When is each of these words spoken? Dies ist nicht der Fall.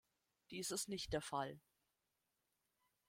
Dies 0.49 0.71
ist 0.71 0.89
nicht 0.89 1.13
der 1.13 1.21
Fall. 1.21 1.59